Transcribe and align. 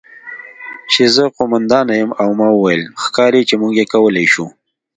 چې 0.91 1.03
زه 1.15 1.23
قوماندانه 1.37 1.93
یم 2.01 2.11
او 2.21 2.29
ما 2.39 2.47
وویل: 2.53 2.83
'ښکاري 3.01 3.41
چې 3.49 3.55
موږ 3.61 3.73
یې 3.79 3.85
کولی 3.93 4.25
شو'. 4.33 4.47